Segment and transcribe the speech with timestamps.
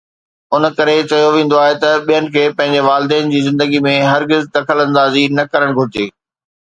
[0.55, 4.77] ان ڪري چيو ويندو آهي ته ٻين کي پنهنجي والدين جي زندگيءَ ۾ هرگز دخل
[4.87, 6.09] اندازي نه ڪرڻ گهرجي